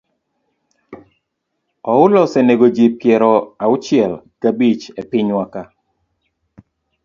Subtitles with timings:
[1.95, 3.31] Oula osenego ji piero
[3.65, 5.63] auchiel gabich e pinywa ka.